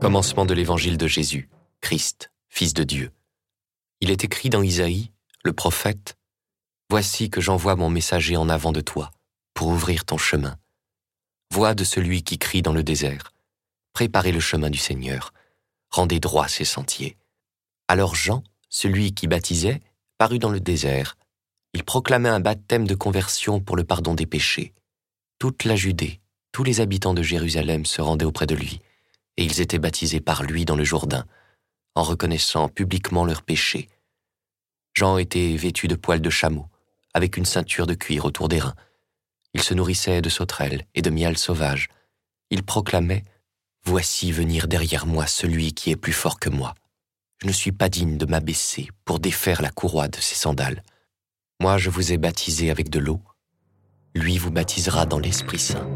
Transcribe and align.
Commencement 0.00 0.46
de 0.46 0.54
l'évangile 0.54 0.96
de 0.96 1.08
Jésus, 1.08 1.48
Christ, 1.80 2.30
Fils 2.48 2.72
de 2.72 2.84
Dieu. 2.84 3.10
Il 4.00 4.12
est 4.12 4.22
écrit 4.22 4.48
dans 4.48 4.62
Isaïe, 4.62 5.10
le 5.42 5.52
prophète, 5.52 6.16
Voici 6.88 7.30
que 7.30 7.40
j'envoie 7.40 7.74
mon 7.74 7.90
messager 7.90 8.36
en 8.36 8.48
avant 8.48 8.70
de 8.70 8.80
toi, 8.80 9.10
pour 9.54 9.66
ouvrir 9.66 10.04
ton 10.04 10.16
chemin. 10.16 10.56
Voix 11.52 11.74
de 11.74 11.82
celui 11.82 12.22
qui 12.22 12.38
crie 12.38 12.62
dans 12.62 12.72
le 12.72 12.84
désert, 12.84 13.32
Préparez 13.92 14.30
le 14.30 14.38
chemin 14.38 14.70
du 14.70 14.78
Seigneur, 14.78 15.32
rendez 15.90 16.20
droit 16.20 16.46
ses 16.46 16.64
sentiers. 16.64 17.16
Alors 17.88 18.14
Jean, 18.14 18.44
celui 18.68 19.14
qui 19.14 19.26
baptisait, 19.26 19.80
parut 20.16 20.38
dans 20.38 20.50
le 20.50 20.60
désert. 20.60 21.16
Il 21.72 21.82
proclamait 21.82 22.28
un 22.28 22.40
baptême 22.40 22.86
de 22.86 22.94
conversion 22.94 23.58
pour 23.58 23.74
le 23.74 23.82
pardon 23.82 24.14
des 24.14 24.26
péchés. 24.26 24.74
Toute 25.40 25.64
la 25.64 25.74
Judée, 25.74 26.20
tous 26.52 26.62
les 26.62 26.80
habitants 26.80 27.14
de 27.14 27.22
Jérusalem 27.22 27.84
se 27.84 28.00
rendaient 28.00 28.24
auprès 28.24 28.46
de 28.46 28.54
lui, 28.54 28.80
et 29.38 29.44
ils 29.44 29.60
étaient 29.60 29.78
baptisés 29.78 30.20
par 30.20 30.42
lui 30.42 30.64
dans 30.64 30.76
le 30.76 30.84
Jourdain, 30.84 31.24
en 31.94 32.02
reconnaissant 32.02 32.68
publiquement 32.68 33.24
leurs 33.24 33.42
péchés. 33.42 33.88
Jean 34.94 35.16
était 35.16 35.56
vêtu 35.56 35.86
de 35.86 35.94
poils 35.94 36.20
de 36.20 36.28
chameau, 36.28 36.66
avec 37.14 37.36
une 37.36 37.44
ceinture 37.44 37.86
de 37.86 37.94
cuir 37.94 38.24
autour 38.24 38.48
des 38.48 38.58
reins. 38.58 38.74
Il 39.54 39.62
se 39.62 39.74
nourrissait 39.74 40.20
de 40.20 40.28
sauterelles 40.28 40.86
et 40.96 41.02
de 41.02 41.10
miel 41.10 41.38
sauvage. 41.38 41.88
Il 42.50 42.64
proclamait 42.64 43.24
Voici 43.84 44.32
venir 44.32 44.66
derrière 44.66 45.06
moi 45.06 45.26
celui 45.28 45.72
qui 45.72 45.90
est 45.90 45.96
plus 45.96 46.12
fort 46.12 46.40
que 46.40 46.50
moi. 46.50 46.74
Je 47.40 47.46
ne 47.46 47.52
suis 47.52 47.72
pas 47.72 47.88
digne 47.88 48.18
de 48.18 48.26
m'abaisser 48.26 48.88
pour 49.04 49.20
défaire 49.20 49.62
la 49.62 49.70
courroie 49.70 50.08
de 50.08 50.18
ses 50.18 50.34
sandales. 50.34 50.82
Moi 51.60 51.78
je 51.78 51.90
vous 51.90 52.12
ai 52.12 52.18
baptisé 52.18 52.70
avec 52.70 52.90
de 52.90 52.98
l'eau, 52.98 53.20
lui 54.16 54.36
vous 54.36 54.50
baptisera 54.50 55.06
dans 55.06 55.20
l'Esprit 55.20 55.60
Saint. 55.60 55.88